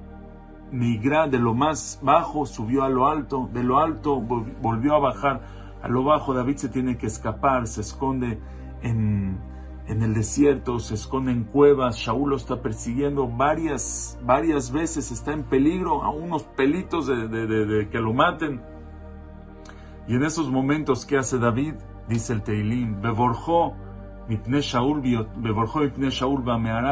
migra 0.71 1.27
de 1.27 1.39
lo 1.39 1.53
más 1.53 2.00
bajo, 2.01 2.45
subió 2.45 2.83
a 2.83 2.89
lo 2.89 3.07
alto, 3.07 3.50
de 3.53 3.63
lo 3.63 3.79
alto 3.79 4.19
volvió 4.19 4.95
a 4.95 5.00
bajar 5.00 5.41
a 5.81 5.88
lo 5.88 6.03
bajo. 6.03 6.33
David 6.33 6.57
se 6.57 6.69
tiene 6.69 6.97
que 6.97 7.07
escapar, 7.07 7.67
se 7.67 7.81
esconde 7.81 8.39
en, 8.81 9.39
en 9.89 10.03
el 10.03 10.13
desierto, 10.13 10.79
se 10.79 10.94
esconde 10.94 11.31
en 11.31 11.44
cuevas, 11.44 11.97
Shaul 11.97 12.29
lo 12.29 12.35
está 12.35 12.61
persiguiendo 12.61 13.27
varias, 13.27 14.19
varias 14.23 14.71
veces, 14.71 15.11
está 15.11 15.33
en 15.33 15.44
peligro, 15.44 16.03
a 16.03 16.11
unos 16.11 16.44
pelitos 16.44 17.07
de, 17.07 17.88
que 17.91 18.00
lo 18.00 18.13
maten. 18.13 18.61
Y 20.07 20.15
en 20.15 20.23
esos 20.23 20.50
momentos, 20.51 21.06
¿qué 21.06 21.17
hace 21.17 21.39
David? 21.39 21.73
Dice 22.07 22.33
el 22.33 22.44
Teilim, 22.44 23.01
Beborjó, 23.01 23.75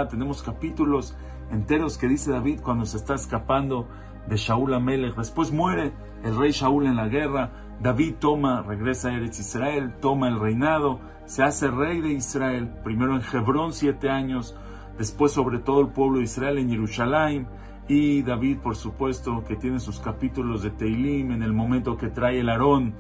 Tenemos 0.10 0.42
capítulos 0.42 1.18
enteros 1.52 1.98
que 1.98 2.08
dice 2.08 2.32
David 2.32 2.62
cuando 2.62 2.86
se 2.86 2.98
está 2.98 3.16
escapando 3.16 3.88
de 4.28 4.36
Shaul 4.36 4.74
Amelech. 4.74 5.16
Después 5.16 5.52
muere 5.52 5.94
el 6.24 6.36
rey 6.38 6.52
Shaul 6.52 6.88
en 6.88 6.96
la 6.96 7.08
guerra. 7.08 7.52
David 7.80 8.16
toma, 8.20 8.64
regresa 8.64 9.10
a 9.10 9.14
Eretz 9.16 9.40
Israel, 9.40 9.94
toma 10.02 10.28
el 10.28 10.40
reinado 10.40 11.00
se 11.28 11.44
hace 11.44 11.70
rey 11.70 12.00
de 12.00 12.14
Israel, 12.14 12.70
primero 12.86 13.14
en 13.14 13.22
Hebrón 13.22 13.74
siete 13.74 14.10
años, 14.10 14.56
después 14.98 15.34
sobre 15.34 15.60
todo 15.60 15.82
el 15.82 15.90
pueblo 15.90 16.20
de 16.20 16.24
Israel 16.24 16.58
en 16.58 16.70
Jerusalén, 16.70 17.48
y 17.90 18.22
David, 18.22 18.60
por 18.60 18.78
supuesto, 18.78 19.44
que 19.44 19.58
tiene 19.58 19.82
sus 19.82 20.00
capítulos 20.00 20.64
de 20.64 20.72
Teilim 20.72 21.32
en 21.32 21.44
el 21.44 21.52
momento 21.52 21.98
que 21.98 22.08
trae 22.08 22.40
el 22.40 22.50
Aarón 22.50 22.96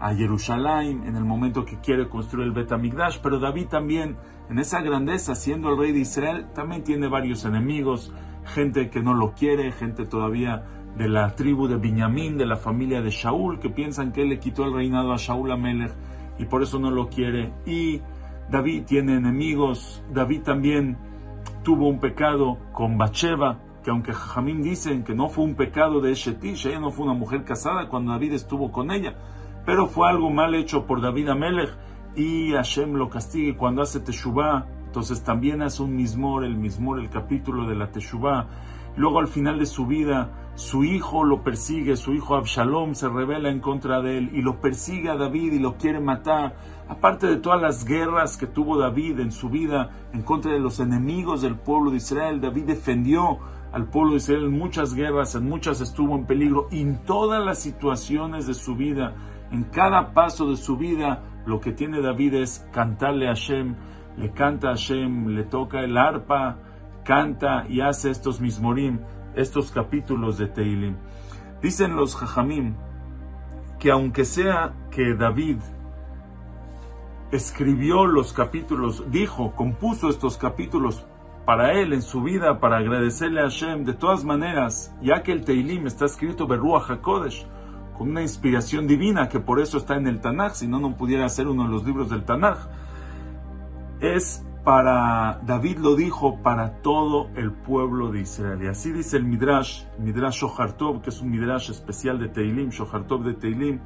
a 0.00 0.14
Jerusalén, 0.14 1.04
en 1.06 1.14
el 1.14 1.24
momento 1.24 1.64
que 1.64 1.78
quiere 1.78 2.08
construir 2.08 2.46
el 2.46 2.52
Betamigdash, 2.52 3.18
pero 3.22 3.38
David 3.38 3.68
también, 3.68 4.16
en 4.48 4.58
esa 4.58 4.80
grandeza, 4.80 5.34
siendo 5.34 5.70
el 5.70 5.78
rey 5.78 5.92
de 5.92 6.00
Israel, 6.00 6.46
también 6.54 6.82
tiene 6.82 7.06
varios 7.06 7.44
enemigos, 7.44 8.12
gente 8.46 8.88
que 8.88 9.02
no 9.02 9.14
lo 9.14 9.32
quiere, 9.32 9.70
gente 9.72 10.06
todavía 10.06 10.64
de 10.96 11.08
la 11.08 11.34
tribu 11.36 11.68
de 11.68 11.76
Benjamín, 11.76 12.38
de 12.38 12.46
la 12.46 12.56
familia 12.56 13.02
de 13.02 13.10
Shaul, 13.10 13.60
que 13.60 13.70
piensan 13.70 14.12
que 14.12 14.22
él 14.22 14.30
le 14.30 14.40
quitó 14.40 14.64
el 14.64 14.72
reinado 14.72 15.12
a 15.12 15.16
Shaul 15.16 15.52
Amelech 15.52 15.92
y 16.38 16.46
por 16.46 16.62
eso 16.62 16.78
no 16.78 16.90
lo 16.90 17.08
quiere. 17.08 17.52
Y 17.66 18.00
David 18.50 18.84
tiene 18.86 19.14
enemigos. 19.14 20.02
David 20.12 20.42
también 20.42 20.96
tuvo 21.62 21.88
un 21.88 22.00
pecado 22.00 22.58
con 22.72 22.98
Bacheva, 22.98 23.58
que 23.84 23.90
aunque 23.90 24.12
Jamín 24.12 24.62
dicen 24.62 25.04
que 25.04 25.14
no 25.14 25.28
fue 25.28 25.44
un 25.44 25.54
pecado 25.54 26.00
de 26.00 26.12
Eshetish, 26.12 26.66
ella 26.66 26.80
no 26.80 26.90
fue 26.90 27.04
una 27.04 27.14
mujer 27.14 27.44
casada 27.44 27.88
cuando 27.88 28.12
David 28.12 28.34
estuvo 28.34 28.72
con 28.72 28.90
ella, 28.90 29.14
pero 29.64 29.86
fue 29.86 30.08
algo 30.08 30.30
mal 30.30 30.54
hecho 30.54 30.86
por 30.86 31.00
David 31.00 31.28
Amelech 31.28 31.70
y 32.16 32.52
Hashem 32.52 32.94
lo 32.94 33.08
castigue 33.08 33.56
cuando 33.56 33.82
hace 33.82 34.00
Teshuvah. 34.00 34.66
Entonces 34.86 35.22
también 35.22 35.62
hace 35.62 35.82
un 35.82 35.94
mismor, 35.94 36.44
el 36.44 36.56
mismor, 36.56 36.98
el 36.98 37.10
capítulo 37.10 37.68
de 37.68 37.76
la 37.76 37.92
Teshuvah. 37.92 38.46
Luego 38.96 39.20
al 39.20 39.28
final 39.28 39.58
de 39.58 39.66
su 39.66 39.86
vida 39.86 40.30
su 40.60 40.84
hijo 40.84 41.24
lo 41.24 41.42
persigue, 41.42 41.96
su 41.96 42.12
hijo 42.12 42.34
Absalom 42.34 42.94
se 42.94 43.08
revela 43.08 43.48
en 43.48 43.60
contra 43.60 44.02
de 44.02 44.18
él 44.18 44.30
y 44.34 44.42
lo 44.42 44.60
persigue 44.60 45.08
a 45.08 45.16
David 45.16 45.54
y 45.54 45.58
lo 45.58 45.76
quiere 45.76 46.00
matar. 46.00 46.56
Aparte 46.88 47.28
de 47.28 47.36
todas 47.36 47.62
las 47.62 47.84
guerras 47.84 48.36
que 48.36 48.46
tuvo 48.46 48.76
David 48.76 49.20
en 49.20 49.32
su 49.32 49.48
vida 49.48 49.90
en 50.12 50.22
contra 50.22 50.52
de 50.52 50.60
los 50.60 50.80
enemigos 50.80 51.40
del 51.40 51.56
pueblo 51.56 51.90
de 51.90 51.98
Israel, 51.98 52.40
David 52.40 52.64
defendió 52.64 53.38
al 53.72 53.86
pueblo 53.86 54.10
de 54.10 54.16
Israel 54.18 54.44
en 54.44 54.58
muchas 54.58 54.94
guerras, 54.94 55.34
en 55.34 55.48
muchas 55.48 55.80
estuvo 55.80 56.14
en 56.16 56.26
peligro 56.26 56.68
y 56.70 56.80
en 56.80 56.98
todas 57.04 57.42
las 57.44 57.60
situaciones 57.60 58.46
de 58.46 58.54
su 58.54 58.74
vida, 58.74 59.14
en 59.50 59.64
cada 59.64 60.12
paso 60.12 60.50
de 60.50 60.56
su 60.56 60.76
vida, 60.76 61.22
lo 61.46 61.60
que 61.60 61.72
tiene 61.72 62.00
David 62.00 62.34
es 62.34 62.66
cantarle 62.72 63.26
a 63.26 63.30
Hashem, 63.30 63.74
le 64.16 64.32
canta 64.32 64.68
a 64.68 64.70
Hashem, 64.72 65.28
le 65.28 65.44
toca 65.44 65.80
el 65.80 65.96
arpa, 65.96 66.58
canta 67.04 67.64
y 67.68 67.80
hace 67.80 68.10
estos 68.10 68.40
mismorim, 68.40 69.00
estos 69.34 69.72
capítulos 69.72 70.38
de 70.38 70.46
Teilim. 70.48 70.96
Dicen 71.62 71.96
los 71.96 72.16
Jajamim 72.16 72.74
que 73.78 73.90
aunque 73.90 74.24
sea 74.24 74.74
que 74.90 75.14
David 75.14 75.56
escribió 77.32 78.06
los 78.06 78.32
capítulos, 78.32 79.10
dijo, 79.10 79.52
compuso 79.56 80.08
estos 80.08 80.36
capítulos 80.36 81.06
para 81.46 81.72
él 81.72 81.92
en 81.92 82.02
su 82.02 82.22
vida, 82.22 82.60
para 82.60 82.78
agradecerle 82.78 83.40
a 83.40 83.44
Hashem, 83.44 83.84
de 83.84 83.94
todas 83.94 84.24
maneras, 84.24 84.94
ya 85.00 85.22
que 85.22 85.32
el 85.32 85.44
Teilim 85.44 85.86
está 85.86 86.04
escrito 86.04 86.46
Beruach 86.46 86.90
HaKodesh, 86.90 87.46
con 88.00 88.08
una 88.08 88.22
inspiración 88.22 88.86
divina, 88.86 89.28
que 89.28 89.40
por 89.40 89.60
eso 89.60 89.76
está 89.76 89.94
en 89.98 90.06
el 90.06 90.22
Tanaj, 90.22 90.54
si 90.54 90.66
no, 90.66 90.80
no 90.80 90.96
pudiera 90.96 91.28
ser 91.28 91.48
uno 91.48 91.64
de 91.64 91.68
los 91.68 91.84
libros 91.84 92.08
del 92.08 92.24
Tanaj, 92.24 92.56
es 94.00 94.42
para, 94.64 95.38
David 95.46 95.76
lo 95.80 95.96
dijo, 95.96 96.38
para 96.42 96.80
todo 96.80 97.28
el 97.34 97.52
pueblo 97.52 98.10
de 98.10 98.20
Israel. 98.20 98.62
Y 98.62 98.68
así 98.68 98.90
dice 98.90 99.18
el 99.18 99.24
Midrash, 99.24 99.82
Midrash 99.98 100.40
Shohartov, 100.40 101.02
que 101.02 101.10
es 101.10 101.20
un 101.20 101.30
Midrash 101.30 101.68
especial 101.68 102.18
de 102.18 102.28
Teilim, 102.28 102.70
Shohartov 102.70 103.22
de 103.22 103.34
Teilim, 103.34 103.80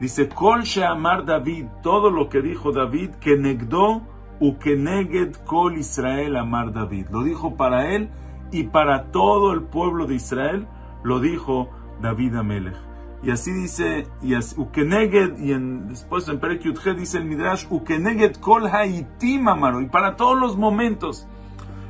dice, 0.00 0.28
Kol 0.28 0.62
Sheamar 0.62 1.24
David, 1.24 1.66
todo 1.80 2.10
lo 2.10 2.28
que 2.28 2.42
dijo 2.42 2.72
David, 2.72 3.10
que 3.20 3.36
negdó 3.36 4.02
u 4.40 4.58
que 4.58 4.74
neged 4.74 5.36
Kol 5.46 5.78
Israel 5.78 6.34
Amar 6.34 6.72
David. 6.72 7.06
Lo 7.12 7.22
dijo 7.22 7.54
para 7.54 7.94
él 7.94 8.10
y 8.50 8.64
para 8.64 9.12
todo 9.12 9.52
el 9.52 9.62
pueblo 9.62 10.06
de 10.06 10.16
Israel, 10.16 10.66
lo 11.04 11.20
dijo 11.20 11.70
David 12.02 12.34
Amelech. 12.34 12.89
Y 13.22 13.30
así 13.30 13.52
dice, 13.52 14.06
y 14.22 14.34
Ukeneged, 14.34 15.38
y 15.38 15.52
en, 15.52 15.88
después 15.88 16.26
en 16.28 16.40
Perek 16.40 16.62
dice 16.96 17.18
el 17.18 17.26
Midrash, 17.26 17.66
Ukeneged 17.68 18.36
kol 18.36 18.66
haitim 18.66 19.46
amaro, 19.48 19.82
y 19.82 19.86
para 19.86 20.16
todos 20.16 20.38
los 20.38 20.56
momentos. 20.56 21.26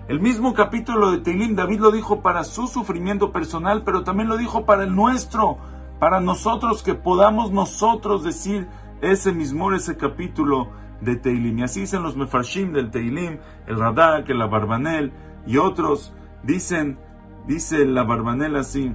El 0.08 0.18
mismo 0.18 0.54
capítulo 0.54 1.12
de 1.12 1.18
Teilim, 1.18 1.54
David 1.54 1.78
lo 1.78 1.92
dijo 1.92 2.20
para 2.20 2.42
su 2.42 2.66
sufrimiento 2.66 3.30
personal, 3.30 3.84
pero 3.84 4.02
también 4.02 4.28
lo 4.28 4.36
dijo 4.36 4.66
para 4.66 4.82
el 4.82 4.92
nuestro, 4.96 5.58
para 6.00 6.20
nosotros, 6.20 6.82
que 6.82 6.94
podamos 6.94 7.52
nosotros 7.52 8.24
decir 8.24 8.66
ese 9.02 9.32
mismo, 9.32 9.72
ese 9.72 9.96
capítulo 9.96 10.70
de 11.00 11.14
Teilim. 11.14 11.60
Y 11.60 11.62
así 11.62 11.82
dicen 11.82 12.02
los 12.02 12.16
Mefarshim 12.16 12.72
del 12.72 12.90
Teilim, 12.90 13.38
el 13.68 13.78
Radak, 13.78 14.28
el 14.30 14.42
Abarbanel 14.42 15.12
y 15.46 15.58
otros, 15.58 16.12
dicen, 16.42 16.98
dice 17.46 17.86
la 17.86 18.02
Barbanel 18.02 18.56
así, 18.56 18.92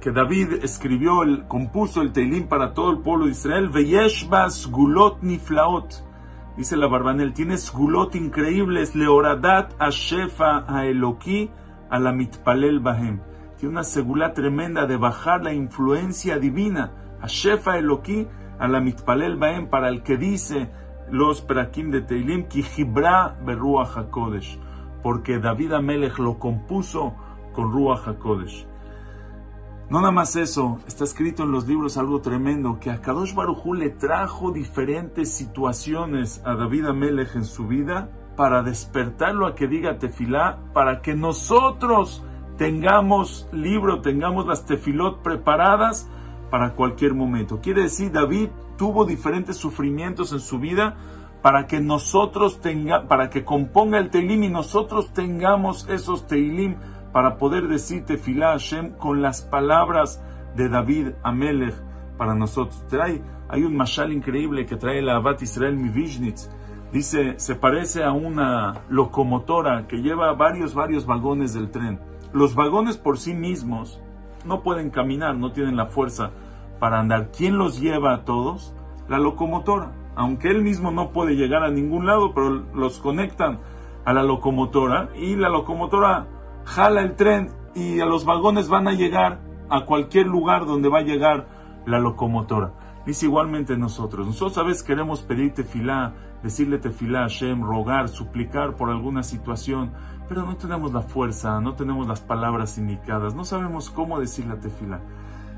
que 0.00 0.10
David 0.10 0.64
escribió, 0.64 1.22
el, 1.22 1.46
compuso 1.46 2.00
el 2.00 2.12
Teilim 2.12 2.48
para 2.48 2.72
todo 2.72 2.90
el 2.90 2.98
pueblo 2.98 3.26
de 3.26 3.32
Israel, 3.32 3.68
Veyeshbas 3.68 4.70
gulot 4.70 5.22
niflaot. 5.22 6.02
Dice 6.56 6.76
la 6.78 6.86
Barbanel, 6.86 7.34
tiene 7.34 7.56
gulot 7.74 8.14
increíbles, 8.14 8.94
leoradat 8.94 9.74
a 9.78 9.90
shefa 9.90 10.64
a 10.66 11.98
la 11.98 12.12
mitpalel 12.12 12.80
bahem. 12.80 13.20
Tiene 13.58 13.72
una 13.72 13.84
segula 13.84 14.32
tremenda 14.32 14.86
de 14.86 14.96
bajar 14.96 15.44
la 15.44 15.52
influencia 15.52 16.38
divina, 16.38 16.92
a 17.20 17.26
shefa 17.26 17.76
Eloki 17.76 18.26
a 18.58 18.68
la 18.68 18.80
mitpalel 18.80 19.36
bahem, 19.36 19.68
para 19.68 19.90
el 19.90 20.02
que 20.02 20.16
dice 20.16 20.70
los 21.10 21.42
prakim 21.42 21.90
de 21.90 22.00
Teilim, 22.00 22.48
ki 22.48 22.64
hibra 22.76 23.36
beruach 23.44 23.98
hakodesh, 23.98 24.58
porque 25.02 25.38
David 25.38 25.72
Amelech 25.72 26.18
lo 26.18 26.38
compuso 26.38 27.14
con 27.52 27.70
ruach 27.70 28.08
hakodesh. 28.08 28.66
No 29.88 30.00
nada 30.00 30.10
más 30.10 30.34
eso, 30.34 30.80
está 30.88 31.04
escrito 31.04 31.44
en 31.44 31.52
los 31.52 31.68
libros 31.68 31.96
algo 31.96 32.20
tremendo, 32.20 32.80
que 32.80 32.90
a 32.90 33.00
Kadosh 33.00 33.34
Barujú 33.34 33.74
le 33.74 33.90
trajo 33.90 34.50
diferentes 34.50 35.32
situaciones 35.32 36.42
a 36.44 36.56
David 36.56 36.86
Amelech 36.86 37.36
en 37.36 37.44
su 37.44 37.68
vida 37.68 38.10
para 38.36 38.64
despertarlo 38.64 39.46
a 39.46 39.54
que 39.54 39.68
diga 39.68 39.98
tefilá, 39.98 40.58
para 40.72 41.02
que 41.02 41.14
nosotros 41.14 42.24
tengamos 42.58 43.48
libro, 43.52 44.00
tengamos 44.00 44.46
las 44.46 44.66
tefilot 44.66 45.22
preparadas 45.22 46.08
para 46.50 46.74
cualquier 46.74 47.14
momento. 47.14 47.60
Quiere 47.60 47.82
decir, 47.82 48.10
David 48.10 48.48
tuvo 48.76 49.04
diferentes 49.04 49.56
sufrimientos 49.56 50.32
en 50.32 50.40
su 50.40 50.58
vida 50.58 50.96
para 51.42 51.68
que 51.68 51.78
nosotros 51.78 52.60
tenga, 52.60 53.06
para 53.06 53.30
que 53.30 53.44
componga 53.44 53.98
el 53.98 54.10
Teilim 54.10 54.42
y 54.42 54.48
nosotros 54.48 55.12
tengamos 55.12 55.88
esos 55.88 56.26
Teilim 56.26 56.74
para 57.16 57.38
poder 57.38 57.66
decir 57.66 58.04
Tefilá 58.04 58.48
Hashem 58.48 58.90
con 58.98 59.22
las 59.22 59.40
palabras 59.40 60.22
de 60.54 60.68
David 60.68 61.12
Amelech 61.22 61.74
para 62.18 62.34
nosotros. 62.34 62.84
Hay 63.48 63.62
un 63.64 63.74
mashal 63.74 64.12
increíble 64.12 64.66
que 64.66 64.76
trae 64.76 65.00
la 65.00 65.16
Abat 65.16 65.40
Israel 65.40 65.78
Mivishnitz. 65.78 66.50
Dice, 66.92 67.38
se 67.38 67.54
parece 67.54 68.04
a 68.04 68.12
una 68.12 68.82
locomotora 68.90 69.86
que 69.88 70.02
lleva 70.02 70.34
varios, 70.34 70.74
varios 70.74 71.06
vagones 71.06 71.54
del 71.54 71.70
tren. 71.70 72.00
Los 72.34 72.54
vagones 72.54 72.98
por 72.98 73.16
sí 73.16 73.32
mismos 73.32 73.98
no 74.44 74.62
pueden 74.62 74.90
caminar, 74.90 75.36
no 75.36 75.52
tienen 75.52 75.78
la 75.78 75.86
fuerza 75.86 76.32
para 76.78 77.00
andar. 77.00 77.30
¿Quién 77.34 77.56
los 77.56 77.80
lleva 77.80 78.12
a 78.12 78.24
todos? 78.26 78.74
La 79.08 79.18
locomotora. 79.18 79.90
Aunque 80.16 80.50
él 80.50 80.60
mismo 80.60 80.90
no 80.90 81.12
puede 81.12 81.34
llegar 81.34 81.64
a 81.64 81.70
ningún 81.70 82.04
lado, 82.04 82.34
pero 82.34 82.50
los 82.50 82.98
conectan 82.98 83.60
a 84.04 84.12
la 84.12 84.22
locomotora 84.22 85.08
y 85.16 85.34
la 85.36 85.48
locomotora 85.48 86.26
jala 86.66 87.00
el 87.00 87.16
tren 87.16 87.50
y 87.74 88.00
a 88.00 88.06
los 88.06 88.24
vagones 88.24 88.68
van 88.68 88.88
a 88.88 88.92
llegar 88.92 89.40
a 89.70 89.86
cualquier 89.86 90.26
lugar 90.26 90.66
donde 90.66 90.88
va 90.88 90.98
a 90.98 91.02
llegar 91.02 91.48
la 91.86 91.98
locomotora. 92.00 92.72
Dice 93.06 93.26
igualmente 93.26 93.76
nosotros. 93.76 94.26
Nosotros 94.26 94.58
a 94.58 94.64
veces 94.64 94.82
queremos 94.82 95.22
pedir 95.22 95.54
tefilá, 95.54 96.14
decirle 96.42 96.78
tefilá 96.78 97.20
a 97.20 97.22
Hashem, 97.22 97.62
rogar, 97.62 98.08
suplicar 98.08 98.74
por 98.74 98.90
alguna 98.90 99.22
situación, 99.22 99.92
pero 100.28 100.44
no 100.44 100.56
tenemos 100.56 100.92
la 100.92 101.02
fuerza, 101.02 101.60
no 101.60 101.74
tenemos 101.74 102.08
las 102.08 102.20
palabras 102.20 102.78
indicadas, 102.78 103.34
no 103.34 103.44
sabemos 103.44 103.90
cómo 103.90 104.18
decir 104.18 104.46
la 104.46 104.58
tefilá. 104.58 105.00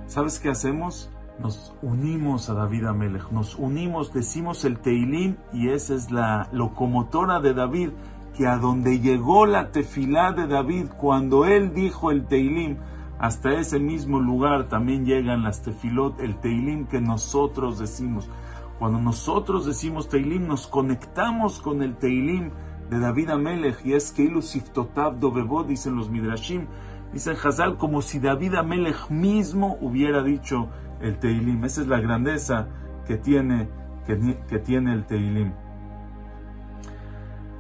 ¿Sabes 0.06 0.38
qué 0.38 0.50
hacemos? 0.50 1.10
Nos 1.38 1.72
unimos 1.82 2.50
a 2.50 2.54
David 2.54 2.84
Amelech, 2.84 3.30
nos 3.30 3.54
unimos, 3.54 4.12
decimos 4.12 4.64
el 4.64 4.78
Teilim 4.80 5.36
y 5.52 5.68
esa 5.70 5.94
es 5.94 6.10
la 6.10 6.48
locomotora 6.52 7.40
de 7.40 7.54
David 7.54 7.90
que 8.38 8.46
a 8.46 8.56
donde 8.56 9.00
llegó 9.00 9.46
la 9.46 9.72
tefilá 9.72 10.30
de 10.30 10.46
David, 10.46 10.90
cuando 10.96 11.44
él 11.44 11.74
dijo 11.74 12.12
el 12.12 12.24
Teilim, 12.24 12.76
hasta 13.18 13.54
ese 13.54 13.80
mismo 13.80 14.20
lugar 14.20 14.68
también 14.68 15.04
llegan 15.04 15.42
las 15.42 15.60
tefilot, 15.62 16.20
el 16.20 16.36
Teilim 16.36 16.86
que 16.86 17.00
nosotros 17.00 17.80
decimos. 17.80 18.30
Cuando 18.78 19.00
nosotros 19.00 19.66
decimos 19.66 20.08
Teilim, 20.08 20.46
nos 20.46 20.68
conectamos 20.68 21.58
con 21.58 21.82
el 21.82 21.96
Teilim 21.96 22.50
de 22.88 23.00
David 23.00 23.30
Amelech, 23.30 23.84
y 23.84 23.94
es 23.94 24.12
que 24.12 24.22
Ilusiftotab 24.22 25.18
Dovebot, 25.18 25.66
dicen 25.66 25.96
los 25.96 26.08
Midrashim, 26.08 26.68
dicen 27.12 27.34
Hazal, 27.42 27.76
como 27.76 28.02
si 28.02 28.20
David 28.20 28.54
Amelech 28.54 29.10
mismo 29.10 29.78
hubiera 29.80 30.22
dicho 30.22 30.68
el 31.00 31.18
Teilim. 31.18 31.64
Esa 31.64 31.80
es 31.80 31.88
la 31.88 31.98
grandeza 31.98 32.68
que 33.04 33.16
tiene, 33.16 33.68
que, 34.06 34.36
que 34.48 34.60
tiene 34.60 34.92
el 34.92 35.06
Teilim 35.06 35.50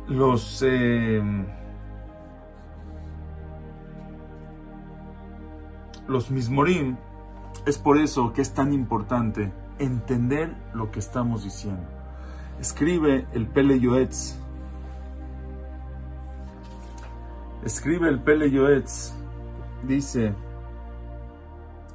los 0.08 0.62
eh, 0.66 1.22
los 6.08 6.30
mismorim 6.30 6.96
es 7.66 7.78
por 7.78 7.98
eso 7.98 8.32
que 8.32 8.40
es 8.40 8.54
tan 8.54 8.72
importante 8.72 9.52
entender 9.78 10.54
lo 10.72 10.90
que 10.90 10.98
estamos 10.98 11.44
diciendo. 11.44 11.84
Escribe 12.58 13.26
el 13.32 13.46
Pele 13.46 13.78
Yoetz. 13.78 14.36
Escribe 17.64 18.08
el 18.08 18.20
Pele 18.20 18.50
Yoetz. 18.50 19.12
Dice 19.86 20.34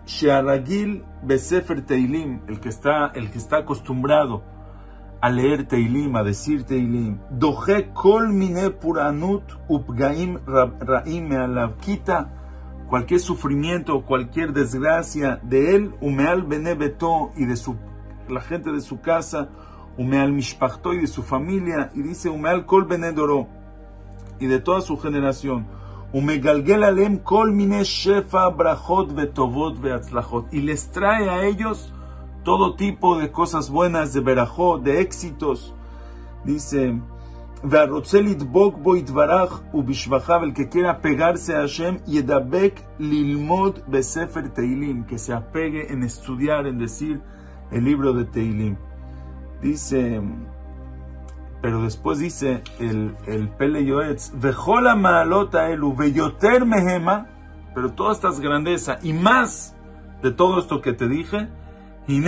Shearagil 0.06 1.04
Besefer 1.24 1.86
Teilim, 1.86 2.42
el 2.48 2.60
que 2.60 2.70
está, 2.70 3.08
el 3.08 3.32
que 3.32 3.38
está 3.40 3.58
acostumbrado 3.58 4.53
a 5.24 5.30
leer 5.30 5.64
Teilim, 5.64 6.18
a 6.18 6.24
decir 6.24 6.66
Teilim. 6.66 7.18
Doje 7.32 7.94
kol 7.94 8.28
mine 8.28 8.72
puranut 8.72 9.54
upgaim 9.70 10.38
raim 10.46 11.30
me 11.30 11.74
quita 11.80 12.28
cualquier 12.90 13.22
sufrimiento, 13.22 14.04
cualquier 14.04 14.52
desgracia 14.52 15.40
de 15.42 15.76
él, 15.78 15.96
umeal 16.02 16.44
benebeto 16.44 17.32
y 17.38 17.46
de 17.46 17.56
su, 17.56 17.78
la 18.28 18.42
gente 18.42 18.74
de 18.74 18.82
su 18.82 19.00
casa, 19.00 19.48
umeal 19.98 20.34
mishpachto 20.34 20.94
y 20.94 21.00
de 21.00 21.08
su 21.08 21.24
familia, 21.24 21.90
y 21.96 22.02
dice 22.02 22.30
umeal 22.30 22.66
kol 22.66 22.84
benedoro 22.84 23.48
y 24.42 24.48
de 24.48 24.60
toda 24.60 24.82
su 24.82 24.98
generación. 24.98 25.68
Umegalgel 26.12 26.84
alem 26.84 27.20
kol 27.20 27.54
mine 27.54 27.86
shefa 27.86 28.50
brachot 28.50 29.16
vetovot 29.16 29.80
veatzlachot 29.80 30.54
y 30.54 30.60
les 30.60 30.92
trae 30.92 31.30
a 31.30 31.46
ellos 31.46 31.94
todo 32.44 32.76
tipo 32.76 33.18
de 33.18 33.32
cosas 33.32 33.70
buenas, 33.70 34.14
de 34.14 34.20
verajó, 34.22 34.78
de 34.78 35.02
éxitos. 35.02 35.74
Dice, 36.44 37.00
el 40.44 40.54
que 40.54 40.70
quiera 40.70 41.02
pegarse 41.02 41.56
a 41.56 41.62
Hashem, 41.62 42.00
yedabek 42.06 42.86
lilmod 43.00 43.78
besefer 43.88 44.54
teilim, 44.54 45.06
que 45.06 45.18
se 45.18 45.34
apegue 45.34 45.92
en 45.92 46.04
estudiar, 46.04 46.68
en 46.68 46.78
decir 46.78 47.22
el 47.72 47.86
libro 47.86 48.14
de 48.14 48.26
Teilim. 48.26 48.76
Dice 49.62 50.22
Pero 51.62 51.84
después 51.84 52.20
dice 52.20 52.64
el, 52.80 53.16
el 53.26 53.48
Pele 53.48 53.86
Yoetz, 53.86 54.34
Vejola 54.38 54.96
Maalota 54.96 55.70
Elu, 55.70 55.96
Veyoter 55.96 56.66
Mehema, 56.66 57.28
pero 57.74 57.94
todas 57.94 58.18
estas 58.18 58.42
grandeza 58.42 59.00
y 59.02 59.14
más 59.14 59.76
de 60.22 60.32
todo 60.32 60.60
esto 60.60 60.82
que 60.82 60.94
te 60.94 61.08
dije, 61.08 61.48
Es 62.06 62.20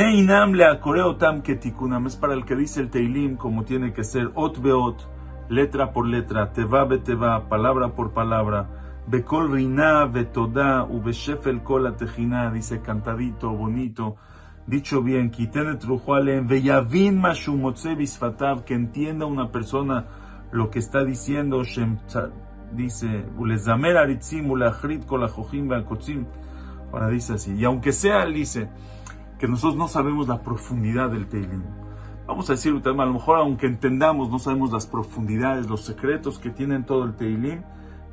para 2.15 2.33
el 2.33 2.45
que 2.45 2.55
dice 2.55 2.79
el 2.79 2.89
Teilim 2.89 3.35
como 3.35 3.65
tiene 3.65 3.91
que 3.91 4.05
ser, 4.05 4.31
Ot 4.33 4.61
Beot, 4.61 5.05
letra 5.49 5.91
por 5.91 6.07
letra, 6.07 6.53
Teva 6.53 6.85
Beteva, 6.85 7.49
palabra 7.49 7.89
por 7.89 8.13
palabra, 8.13 8.69
Bekol 9.07 9.51
Rina, 9.51 10.05
Betoda, 10.05 10.85
Ubeshefel 10.85 11.61
Kol 11.61 11.93
Tejina, 11.97 12.51
dice 12.51 12.81
cantadito, 12.81 13.51
bonito, 13.51 14.15
dicho 14.65 15.01
bien, 15.01 15.29
Kitenet 15.29 15.83
Rujualen, 15.83 16.47
Veyavin 16.47 17.19
Mashumotse 17.19 17.95
Bisfatav, 17.95 18.63
que 18.63 18.75
entienda 18.75 19.25
una 19.25 19.51
persona 19.51 20.05
lo 20.53 20.69
que 20.69 20.79
está 20.79 21.03
diciendo, 21.03 21.65
Shem, 21.65 21.97
dice, 22.71 23.25
Ulezamer 23.37 23.97
Aritzim, 23.97 24.49
Ulachrit 24.49 25.05
Kolajojim 25.05 25.67
Beakotzim. 25.67 26.25
Ahora 26.93 27.09
dice 27.09 27.33
así, 27.33 27.55
y 27.55 27.65
aunque 27.65 27.91
sea, 27.91 28.25
dice, 28.25 28.69
que 29.45 29.51
nosotros 29.51 29.75
no 29.75 29.87
sabemos 29.87 30.27
la 30.27 30.41
profundidad 30.41 31.11
del 31.11 31.27
Teilim. 31.27 31.61
Vamos 32.25 32.49
a 32.49 32.53
decir, 32.53 32.73
a 32.83 32.89
lo 32.89 33.13
mejor 33.13 33.37
aunque 33.37 33.67
entendamos, 33.67 34.31
no 34.31 34.39
sabemos 34.39 34.71
las 34.71 34.87
profundidades, 34.87 35.69
los 35.69 35.81
secretos 35.81 36.39
que 36.39 36.49
tienen 36.49 36.83
todo 36.83 37.03
el 37.03 37.15
Teilim, 37.15 37.61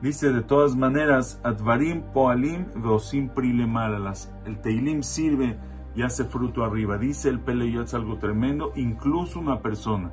dice 0.03 0.31
de 0.31 0.43
todas 0.43 0.77
maneras, 0.77 1.41
Advarim 1.43 2.03
Poalim 2.12 2.67
Veosim 2.75 3.31
Prilemalalas. 3.31 4.31
El 4.45 4.61
Teilim 4.61 5.03
sirve 5.03 5.59
y 5.97 6.03
hace 6.03 6.25
fruto 6.25 6.67
arriba. 6.67 6.99
Dice 6.99 7.31
el 7.31 7.41
Peleyot 7.41 7.95
algo 7.95 8.19
tremendo, 8.19 8.73
incluso 8.77 9.41
una 9.41 9.61
persona 9.61 10.12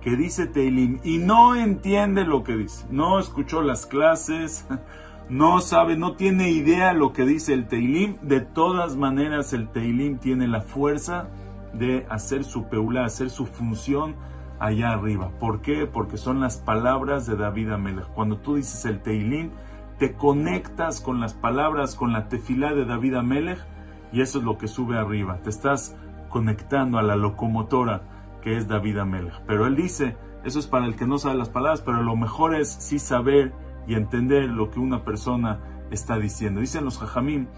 que 0.00 0.14
dice 0.14 0.46
Teilim 0.46 1.00
y 1.02 1.18
no 1.18 1.56
entiende 1.56 2.24
lo 2.24 2.44
que 2.44 2.56
dice, 2.56 2.86
no 2.90 3.18
escuchó 3.18 3.60
las 3.60 3.86
clases, 3.86 4.68
no 5.30 5.60
sabe, 5.60 5.96
no 5.96 6.16
tiene 6.16 6.50
idea 6.50 6.92
lo 6.92 7.12
que 7.12 7.24
dice 7.24 7.54
el 7.54 7.68
Teilim, 7.68 8.16
de 8.20 8.40
todas 8.40 8.96
maneras 8.96 9.52
el 9.52 9.68
Teilim 9.68 10.18
tiene 10.18 10.48
la 10.48 10.60
fuerza 10.60 11.28
de 11.72 12.04
hacer 12.10 12.42
su 12.42 12.68
peula, 12.68 13.04
hacer 13.04 13.30
su 13.30 13.46
función 13.46 14.16
allá 14.58 14.90
arriba. 14.90 15.30
¿Por 15.38 15.60
qué? 15.62 15.86
Porque 15.86 16.16
son 16.16 16.40
las 16.40 16.58
palabras 16.58 17.26
de 17.26 17.36
David 17.36 17.70
Amelech. 17.70 18.08
Cuando 18.08 18.38
tú 18.38 18.56
dices 18.56 18.84
el 18.86 19.02
Teilim, 19.02 19.50
te 19.98 20.14
conectas 20.14 21.00
con 21.00 21.20
las 21.20 21.34
palabras, 21.34 21.94
con 21.94 22.12
la 22.12 22.28
tefilá 22.28 22.74
de 22.74 22.84
David 22.84 23.14
Amelech 23.14 23.64
y 24.12 24.22
eso 24.22 24.38
es 24.38 24.44
lo 24.44 24.58
que 24.58 24.66
sube 24.66 24.98
arriba. 24.98 25.38
Te 25.44 25.50
estás 25.50 25.96
conectando 26.28 26.98
a 26.98 27.02
la 27.02 27.14
locomotora 27.14 28.02
que 28.42 28.56
es 28.56 28.66
David 28.66 28.98
Amelech. 28.98 29.40
Pero 29.46 29.68
él 29.68 29.76
dice, 29.76 30.16
eso 30.42 30.58
es 30.58 30.66
para 30.66 30.86
el 30.86 30.96
que 30.96 31.06
no 31.06 31.18
sabe 31.18 31.36
las 31.36 31.50
palabras, 31.50 31.82
pero 31.82 32.02
lo 32.02 32.16
mejor 32.16 32.56
es 32.56 32.68
sí 32.68 32.98
saber 32.98 33.52
y 33.90 33.94
entender 33.96 34.48
lo 34.48 34.70
que 34.70 34.78
una 34.78 35.02
persona 35.02 35.58
está 35.90 36.16
diciendo. 36.16 36.60
Dicen 36.60 36.84
los 36.84 36.98
Jajamim 36.98 37.48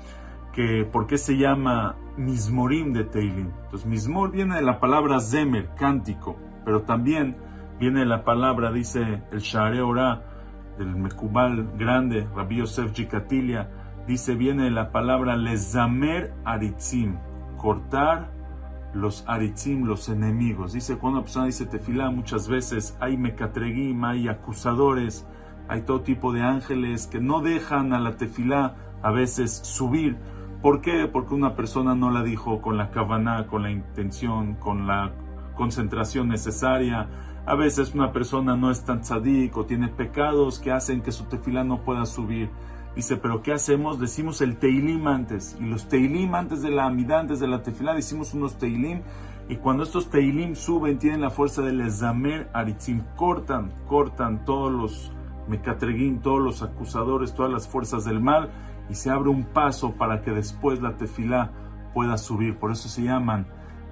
que 0.54 0.88
por 0.90 1.06
qué 1.06 1.18
se 1.18 1.36
llama 1.36 1.96
Mismorim 2.16 2.94
de 2.94 3.04
Teilim. 3.04 3.50
Entonces, 3.64 3.86
Mismor 3.86 4.30
viene 4.30 4.56
de 4.56 4.62
la 4.62 4.80
palabra 4.80 5.20
Zemer, 5.20 5.68
cántico, 5.76 6.38
pero 6.64 6.82
también 6.82 7.36
viene 7.78 8.00
de 8.00 8.06
la 8.06 8.24
palabra, 8.24 8.72
dice 8.72 9.22
el 9.30 9.40
Share 9.40 9.82
Ora, 9.82 10.22
del 10.78 10.96
Mekubal 10.96 11.70
grande, 11.76 12.26
Rabbi 12.34 12.56
Yosef 12.56 12.94
Jikatilia, 12.94 13.68
dice, 14.06 14.34
viene 14.34 14.64
de 14.64 14.70
la 14.70 14.90
palabra 14.90 15.36
Lezamer 15.36 16.32
Aritzim, 16.46 17.18
cortar 17.58 18.30
los 18.94 19.24
aritzim, 19.26 19.84
los 19.84 20.08
enemigos. 20.08 20.72
Dice, 20.72 20.96
cuando 20.96 21.18
una 21.18 21.24
persona 21.24 21.46
dice 21.46 21.66
tefilá, 21.66 22.10
muchas 22.10 22.48
veces 22.48 22.96
hay 23.00 23.18
mecatregim, 23.18 24.02
hay 24.04 24.28
acusadores, 24.28 25.26
hay 25.68 25.82
todo 25.82 26.02
tipo 26.02 26.32
de 26.32 26.42
ángeles 26.42 27.06
que 27.06 27.20
no 27.20 27.40
dejan 27.40 27.92
a 27.92 28.00
la 28.00 28.16
tefilá 28.16 28.76
a 29.02 29.10
veces 29.10 29.52
subir. 29.52 30.16
¿Por 30.60 30.80
qué? 30.80 31.08
Porque 31.08 31.34
una 31.34 31.56
persona 31.56 31.94
no 31.94 32.10
la 32.10 32.22
dijo 32.22 32.62
con 32.62 32.76
la 32.76 32.90
kavaná, 32.90 33.46
con 33.46 33.62
la 33.62 33.70
intención, 33.70 34.54
con 34.54 34.86
la 34.86 35.12
concentración 35.56 36.28
necesaria. 36.28 37.08
A 37.46 37.56
veces 37.56 37.94
una 37.94 38.12
persona 38.12 38.56
no 38.56 38.70
es 38.70 38.84
tan 38.84 39.00
tzadik 39.00 39.56
o 39.56 39.66
tiene 39.66 39.88
pecados 39.88 40.60
que 40.60 40.70
hacen 40.70 41.02
que 41.02 41.10
su 41.10 41.24
tefilá 41.24 41.64
no 41.64 41.82
pueda 41.82 42.06
subir. 42.06 42.50
Dice, 42.94 43.16
pero 43.16 43.42
¿qué 43.42 43.52
hacemos? 43.52 43.98
Decimos 43.98 44.40
el 44.42 44.58
teilim 44.58 45.06
antes. 45.08 45.56
Y 45.58 45.64
los 45.64 45.88
teilim 45.88 46.34
antes 46.34 46.62
de 46.62 46.70
la 46.70 46.86
amida, 46.86 47.18
antes 47.18 47.40
de 47.40 47.48
la 47.48 47.62
tefilá, 47.62 47.94
decimos 47.94 48.34
unos 48.34 48.58
teilim. 48.58 49.00
Y 49.48 49.56
cuando 49.56 49.82
estos 49.82 50.10
teilim 50.10 50.54
suben, 50.54 50.98
tienen 50.98 51.22
la 51.22 51.30
fuerza 51.30 51.62
del 51.62 51.80
ezamer 51.80 52.48
aritzim. 52.52 53.02
Cortan, 53.16 53.72
cortan 53.88 54.44
todos 54.44 54.70
los 54.70 55.12
mecatreguín, 55.48 56.20
todos 56.20 56.40
los 56.40 56.62
acusadores, 56.62 57.34
todas 57.34 57.52
las 57.52 57.68
fuerzas 57.68 58.04
del 58.04 58.20
mal. 58.20 58.50
Y 58.88 58.94
se 58.94 59.10
abre 59.10 59.30
un 59.30 59.44
paso 59.44 59.92
para 59.92 60.22
que 60.22 60.32
después 60.32 60.82
la 60.82 60.96
tefilá 60.96 61.52
pueda 61.94 62.18
subir. 62.18 62.58
Por 62.58 62.72
eso 62.72 62.88
se 62.88 63.02
llaman, 63.02 63.46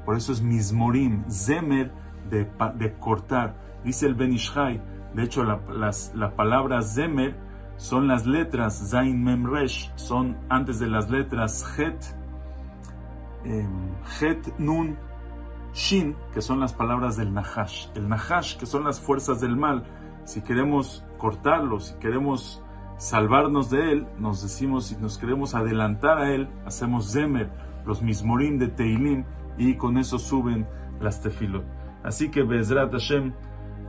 por 0.05 0.17
eso 0.17 0.33
es 0.33 0.43
mismorim, 0.43 1.25
zemer 1.31 1.93
de, 2.29 2.95
cortar. 2.99 3.57
Dice 3.85 4.07
el 4.07 4.15
Benishai. 4.15 4.83
De 5.15 5.25
hecho, 5.25 5.43
la, 5.45 5.61
la 6.15 6.37
palabra 6.37 6.83
zemer 6.83 7.37
son 7.81 8.09
las 8.09 8.27
letras 8.27 8.91
Zain 8.91 9.25
Mem 9.25 9.47
Resh, 9.47 9.91
son 9.97 10.37
antes 10.51 10.79
de 10.79 10.87
las 10.87 11.09
letras 11.09 11.65
Het, 11.79 12.15
em, 13.45 13.89
Het 14.21 14.59
Nun 14.59 14.99
Shin, 15.73 16.15
que 16.35 16.43
son 16.43 16.61
las 16.61 16.75
palabras 16.75 17.17
del 17.17 17.33
Nahash. 17.33 17.89
El 17.95 18.07
Nahash, 18.09 18.59
que 18.59 18.67
son 18.67 18.85
las 18.85 19.01
fuerzas 19.01 19.41
del 19.41 19.57
mal. 19.57 19.85
Si 20.25 20.43
queremos 20.43 21.05
cortarlo, 21.21 21.79
si 21.79 21.95
queremos 21.99 22.65
salvarnos 22.97 23.71
de 23.71 23.93
él, 23.93 24.07
nos 24.19 24.43
decimos, 24.43 24.87
si 24.87 24.97
nos 24.97 25.19
queremos 25.19 25.55
adelantar 25.55 26.19
a 26.19 26.33
él, 26.33 26.49
hacemos 26.67 27.13
Zemer, 27.13 27.51
los 27.87 28.03
mismorim 28.03 28.59
de 28.59 28.69
Teilim, 28.69 29.25
y 29.57 29.75
con 29.77 29.99
eso 29.99 30.19
suben 30.19 30.67
las 31.01 31.21
tefilot. 31.21 31.65
Así 32.03 32.31
que 32.31 32.43
Bezrat 32.43 32.91
Hashem, 32.93 33.35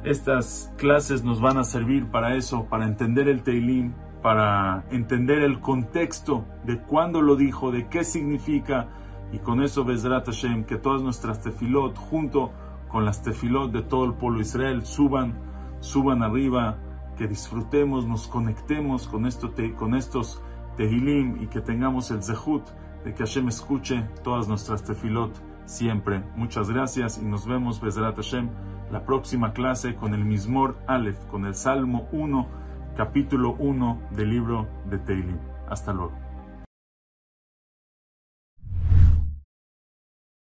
estas 0.03 0.73
clases 0.77 1.23
nos 1.23 1.41
van 1.41 1.57
a 1.57 1.63
servir 1.63 2.11
para 2.11 2.35
eso, 2.35 2.65
para 2.65 2.85
entender 2.85 3.27
el 3.27 3.43
Teilim, 3.43 3.93
para 4.21 4.85
entender 4.91 5.39
el 5.39 5.61
contexto 5.61 6.45
de 6.65 6.79
cuándo 6.79 7.21
lo 7.21 7.35
dijo, 7.35 7.71
de 7.71 7.87
qué 7.87 8.03
significa, 8.03 8.89
y 9.31 9.39
con 9.39 9.63
eso 9.63 9.85
Bezrat 9.85 10.25
Hashem, 10.25 10.65
que 10.65 10.77
todas 10.77 11.01
nuestras 11.01 11.41
tefilot, 11.41 11.97
junto 11.97 12.51
con 12.89 13.05
las 13.05 13.23
tefilot 13.23 13.71
de 13.71 13.81
todo 13.81 14.05
el 14.05 14.13
pueblo 14.13 14.41
Israel, 14.41 14.85
suban, 14.85 15.39
suban 15.79 16.21
arriba, 16.21 16.77
que 17.21 17.27
disfrutemos, 17.27 18.07
nos 18.07 18.27
conectemos 18.27 19.07
con, 19.07 19.27
esto, 19.27 19.53
con 19.77 19.93
estos 19.93 20.41
tehilim 20.75 21.39
y 21.39 21.45
que 21.45 21.61
tengamos 21.61 22.09
el 22.09 22.23
zehut 22.23 22.63
de 23.05 23.13
que 23.13 23.23
Hashem 23.23 23.47
escuche 23.47 24.09
todas 24.23 24.47
nuestras 24.47 24.83
tefilot 24.83 25.31
siempre. 25.65 26.23
Muchas 26.35 26.71
gracias 26.71 27.19
y 27.19 27.25
nos 27.25 27.45
vemos, 27.45 27.79
Bezrat 27.79 28.15
Hashem 28.15 28.49
la 28.89 29.05
próxima 29.05 29.53
clase 29.53 29.93
con 29.93 30.15
el 30.15 30.25
Mismor 30.25 30.79
Aleph, 30.87 31.23
con 31.27 31.45
el 31.45 31.53
Salmo 31.53 32.07
1, 32.11 32.47
capítulo 32.97 33.53
1 33.59 34.01
del 34.15 34.29
libro 34.31 34.67
de 34.89 34.97
Teilim. 34.97 35.37
Hasta 35.69 35.93
luego. 35.93 36.30